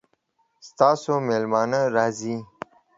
ستاسو 0.67 1.13
میلمانه 1.27 1.81
راځي؟ 1.95 2.35